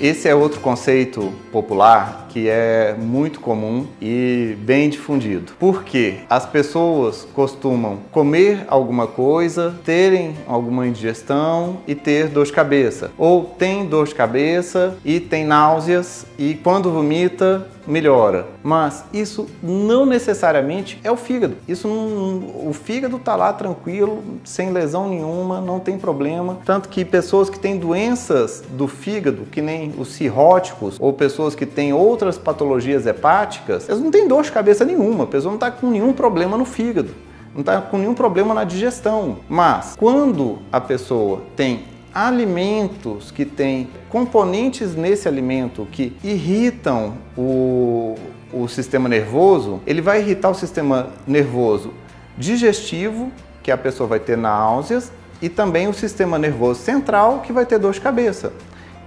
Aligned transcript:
Esse 0.00 0.28
é 0.28 0.34
outro 0.34 0.60
conceito 0.60 1.32
popular 1.50 2.28
que 2.28 2.48
é 2.48 2.94
muito 2.96 3.40
comum 3.40 3.86
e 4.00 4.56
bem 4.60 4.88
difundido. 4.88 5.54
Porque 5.58 6.18
as 6.30 6.46
pessoas 6.46 7.26
costumam 7.34 7.98
comer 8.12 8.64
alguma 8.68 9.08
coisa, 9.08 9.74
terem 9.84 10.36
alguma 10.46 10.86
indigestão 10.86 11.78
e 11.86 11.96
ter 11.96 12.28
dor 12.28 12.46
de 12.46 12.52
cabeça. 12.52 13.10
Ou 13.18 13.44
tem 13.44 13.86
dor 13.86 14.06
de 14.06 14.14
cabeça 14.14 14.96
e 15.04 15.18
tem 15.18 15.44
náuseas 15.44 16.26
e 16.38 16.54
quando 16.54 16.92
vomita 16.92 17.66
melhora. 17.88 18.46
Mas 18.62 19.04
isso 19.12 19.46
não 19.62 20.04
necessariamente 20.04 21.00
é 21.02 21.10
o 21.10 21.16
fígado. 21.16 21.56
Isso 21.66 21.88
não, 21.88 22.68
o 22.68 22.72
fígado 22.72 23.16
está 23.16 23.34
lá 23.34 23.52
tranquilo, 23.52 24.22
sem 24.44 24.70
lesão 24.70 25.08
nenhuma, 25.08 25.60
não 25.60 25.80
tem 25.80 25.98
problema. 25.98 26.58
Tanto 26.64 26.88
que 26.88 27.04
pessoas 27.04 27.48
que 27.48 27.58
têm 27.58 27.78
doenças 27.78 28.62
do 28.70 28.86
fígado, 28.86 29.46
que 29.50 29.62
nem 29.62 29.94
os 29.98 30.08
cirróticos, 30.08 30.96
ou 31.00 31.12
pessoas 31.12 31.54
que 31.54 31.64
têm 31.64 31.92
outras 31.92 32.36
patologias 32.36 33.06
hepáticas, 33.06 33.88
elas 33.88 34.02
não 34.02 34.10
têm 34.10 34.28
dor 34.28 34.42
de 34.42 34.52
cabeça 34.52 34.84
nenhuma, 34.84 35.24
a 35.24 35.26
pessoa 35.26 35.50
não 35.50 35.56
está 35.56 35.70
com 35.70 35.90
nenhum 35.90 36.12
problema 36.12 36.56
no 36.56 36.64
fígado 36.64 37.10
não 37.54 37.60
está 37.60 37.80
com 37.80 37.98
nenhum 37.98 38.14
problema 38.14 38.54
na 38.54 38.62
digestão. 38.62 39.38
Mas 39.48 39.96
quando 39.96 40.58
a 40.70 40.80
pessoa 40.80 41.42
tem 41.56 41.82
alimentos 42.14 43.30
que 43.30 43.44
têm 43.44 43.88
componentes 44.08 44.94
nesse 44.94 45.28
alimento 45.28 45.86
que 45.90 46.16
irritam 46.22 47.14
o, 47.36 48.14
o 48.52 48.68
sistema 48.68 49.08
nervoso, 49.08 49.80
ele 49.86 50.00
vai 50.00 50.20
irritar 50.20 50.50
o 50.50 50.54
sistema 50.54 51.10
nervoso 51.26 51.92
digestivo, 52.36 53.32
que 53.62 53.70
a 53.70 53.76
pessoa 53.76 54.08
vai 54.08 54.20
ter 54.20 54.36
náuseas, 54.36 55.12
e 55.40 55.48
também 55.48 55.88
o 55.88 55.92
sistema 55.92 56.38
nervoso 56.38 56.80
central, 56.80 57.40
que 57.40 57.52
vai 57.52 57.66
ter 57.66 57.78
dor 57.78 57.92
de 57.92 58.00
cabeça. 58.00 58.52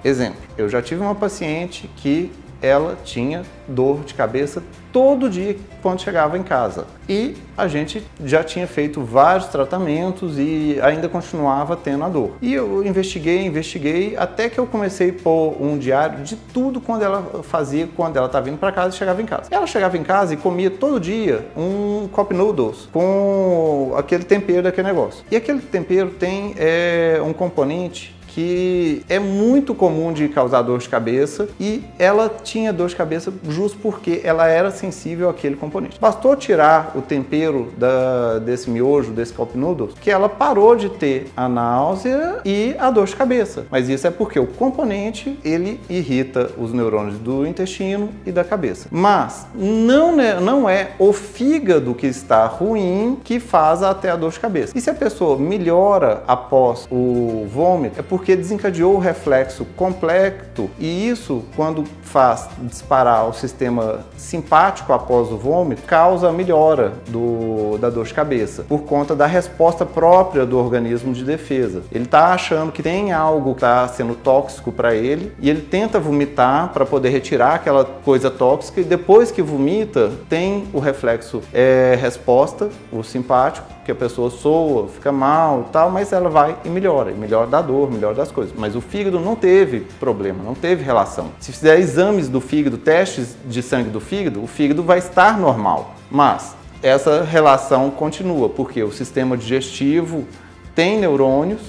Exemplo, 0.04 0.40
eu 0.58 0.68
já 0.68 0.82
tive 0.82 1.02
uma 1.02 1.16
paciente 1.16 1.90
que 1.98 2.32
ela 2.62 2.98
tinha 3.04 3.44
dor 3.68 4.04
de 4.04 4.14
cabeça 4.14 4.62
todo 4.92 5.30
dia 5.30 5.56
quando 5.82 6.02
chegava 6.02 6.38
em 6.38 6.44
casa. 6.44 6.86
E 7.08 7.36
a 7.58 7.68
gente 7.68 8.04
já 8.24 8.44
tinha 8.44 8.68
feito 8.68 9.02
vários 9.02 9.48
tratamentos 9.48 10.38
e 10.38 10.80
ainda 10.82 11.10
continuava 11.10 11.76
tendo 11.76 12.04
a 12.04 12.10
dor. 12.10 12.34
E 12.42 12.54
eu 12.54 12.86
investiguei, 12.86 13.46
investiguei, 13.46 14.16
até 14.18 14.50
que 14.50 14.60
eu 14.60 14.68
comecei 14.68 15.10
a 15.10 15.14
pôr 15.14 15.62
um 15.62 15.78
diário 15.78 16.24
de 16.24 16.36
tudo 16.36 16.80
quando 16.80 17.04
ela 17.04 17.42
fazia, 17.44 17.88
quando 17.96 18.18
ela 18.18 18.28
estava 18.28 18.46
vindo 18.46 18.58
para 18.58 18.72
casa 18.72 18.96
e 18.96 18.98
chegava 18.98 19.22
em 19.22 19.26
casa. 19.26 19.44
Ela 19.50 19.68
chegava 19.68 19.98
em 19.98 20.04
casa 20.04 20.34
e 20.34 20.38
comia 20.38 20.70
todo 20.70 21.00
dia 21.00 21.48
um 21.56 22.08
cup 22.12 22.32
noodles 22.32 22.88
com 22.92 23.94
aquele 23.98 24.24
tempero 24.24 24.64
daquele 24.64 24.88
negócio. 24.88 25.24
E 25.32 25.36
aquele 25.36 25.60
tempero 25.60 26.12
tem 26.12 26.54
é, 26.58 27.22
um 27.24 27.34
componente 27.34 28.16
que 28.34 29.04
é 29.10 29.20
muito 29.20 29.76
comum 29.76 30.14
de 30.14 30.28
causar 30.30 30.62
dor 30.62 30.80
de 30.80 30.88
cabeça 30.88 31.50
e 31.60 31.84
ela 32.00 32.30
tinha 32.30 32.72
dor 32.72 32.88
de 32.88 32.96
cabeça 32.96 33.32
justo 33.48 33.78
porque 33.82 34.22
ela 34.24 34.48
era 34.48 34.72
sensível 34.72 35.30
àquele 35.30 35.56
componente. 35.56 36.00
Bastou 36.00 36.36
tirar 36.36 36.94
o 36.96 37.02
tempero 37.02 37.70
da, 37.78 38.40
desse 38.40 38.70
miojo, 38.70 39.12
desse 39.12 39.34
cup 39.34 39.56
noodles, 39.56 39.94
que 40.00 40.10
ela 40.10 40.30
parou 40.30 40.76
de 40.76 40.90
ter 40.90 41.28
a 41.36 41.50
náusea 41.50 42.40
e 42.46 42.76
a 42.80 42.90
dor 42.90 43.06
de 43.06 43.16
cabeça. 43.16 43.66
Mas 43.70 43.90
isso 43.90 44.08
é 44.08 44.12
porque 44.12 44.40
o 44.40 44.48
componente 44.48 45.38
ele 45.44 45.80
irrita 45.90 46.52
os 46.58 46.72
neurônios 46.72 47.18
do 47.20 47.46
intestino 47.46 48.10
e 48.26 48.32
da 48.32 48.44
cabeça. 48.44 48.88
Mas 48.92 49.46
não 49.54 50.20
é, 50.20 50.40
não 50.40 50.70
é 50.70 50.92
o 50.98 51.12
fígado 51.12 51.94
que 51.94 52.08
está 52.08 52.46
ruim 52.46 53.18
que 53.24 53.40
faz 53.40 53.84
até 53.84 54.10
a 54.10 54.16
dor 54.16 54.32
de 54.32 54.40
cabeça. 54.40 54.78
E 54.78 54.82
se 54.82 54.90
a 54.90 54.94
pessoa 54.94 55.38
melhora 55.38 56.24
após 56.28 56.88
o 56.90 57.46
vômito, 57.52 58.00
é 58.00 58.04
porque 58.04 58.21
porque 58.22 58.36
desencadeou 58.36 58.94
o 58.94 59.00
reflexo 59.00 59.66
completo 59.76 60.70
e 60.78 61.10
isso, 61.10 61.44
quando 61.56 61.84
faz 62.04 62.48
disparar 62.60 63.28
o 63.28 63.34
sistema 63.34 64.06
simpático 64.16 64.94
após 64.94 65.32
o 65.32 65.38
vômito, 65.38 65.82
causa 65.88 66.30
a 66.30 66.32
melhora 66.32 66.94
do, 67.08 67.80
da 67.80 67.90
dor 67.90 68.06
de 68.06 68.14
cabeça, 68.14 68.62
por 68.62 68.84
conta 68.84 69.16
da 69.16 69.26
resposta 69.26 69.88
própria 69.88 70.46
do 70.46 70.56
organismo 70.56 71.14
de 71.14 71.24
defesa. 71.24 71.82
Ele 71.92 72.04
está 72.04 72.32
achando 72.32 72.72
que 72.72 72.84
tem 72.84 73.12
algo 73.12 73.56
que 73.56 73.58
está 73.58 73.88
sendo 73.88 74.14
tóxico 74.14 74.72
para 74.72 74.94
ele 74.94 75.34
e 75.40 75.50
ele 75.50 75.62
tenta 75.62 76.00
vomitar 76.00 76.72
para 76.72 76.86
poder 76.86 77.10
retirar 77.10 77.56
aquela 77.56 77.84
coisa 77.84 78.30
tóxica 78.30 78.82
e 78.82 78.84
depois 78.84 79.32
que 79.32 79.42
vomita, 79.42 80.12
tem 80.30 80.68
o 80.74 80.80
reflexo 80.80 81.42
é, 81.52 81.98
resposta, 82.00 82.70
o 82.92 83.02
simpático, 83.02 83.66
que 83.84 83.92
a 83.92 83.96
pessoa 83.96 84.30
soa, 84.30 84.88
fica 84.88 85.12
mal 85.12 85.70
tal, 85.72 85.90
mas 85.90 86.14
ela 86.14 86.30
vai 86.30 86.56
e 86.64 86.70
melhora, 86.70 87.12
e 87.12 87.16
melhora 87.16 87.48
da 87.48 87.62
dor, 87.62 87.92
melhora 87.92 88.16
das 88.16 88.32
coisas. 88.32 88.54
Mas 88.58 88.76
o 88.76 88.82
fígado 88.82 89.20
não 89.20 89.36
teve 89.36 89.82
problema, 90.00 90.44
não 90.44 90.54
teve 90.54 90.84
relação. 90.84 91.32
Se 91.40 91.52
fizer 91.52 91.80
exames 91.80 92.28
do 92.28 92.40
fígado, 92.40 92.78
testes 92.78 93.36
de 93.46 93.62
sangue 93.62 93.90
do 93.90 94.00
fígado, 94.00 94.44
o 94.44 94.48
fígado 94.48 94.84
vai 94.84 95.00
estar 95.00 95.40
normal. 95.40 95.96
Mas 96.10 96.56
essa 96.84 97.24
relação 97.24 97.90
continua, 97.90 98.50
porque 98.50 98.84
o 98.84 98.92
sistema 98.92 99.38
digestivo 99.38 100.26
tem 100.74 101.00
neurônios 101.00 101.62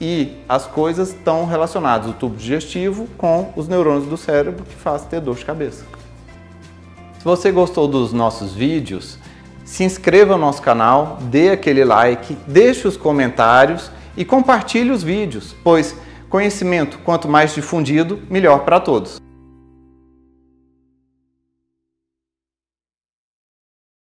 e 0.00 0.36
as 0.48 0.66
coisas 0.66 1.10
estão 1.10 1.46
relacionadas, 1.46 2.10
o 2.10 2.12
tubo 2.12 2.36
digestivo 2.36 3.06
com 3.16 3.52
os 3.56 3.68
neurônios 3.68 4.06
do 4.06 4.16
cérebro 4.16 4.64
que 4.64 4.74
faz 4.74 5.04
ter 5.04 5.20
dor 5.20 5.36
de 5.36 5.44
cabeça. 5.44 5.84
Se 7.18 7.24
você 7.24 7.50
gostou 7.50 7.88
dos 7.88 8.12
nossos 8.12 8.52
vídeos, 8.52 9.18
se 9.74 9.82
inscreva 9.82 10.34
no 10.34 10.38
nosso 10.38 10.62
canal, 10.62 11.18
dê 11.22 11.50
aquele 11.50 11.84
like, 11.84 12.38
deixe 12.46 12.86
os 12.86 12.96
comentários 12.96 13.90
e 14.16 14.24
compartilhe 14.24 14.92
os 14.92 15.02
vídeos, 15.02 15.52
pois 15.64 15.96
conhecimento 16.30 17.00
quanto 17.04 17.26
mais 17.26 17.52
difundido, 17.52 18.20
melhor 18.30 18.60
para 18.60 18.78
todos. 18.78 19.20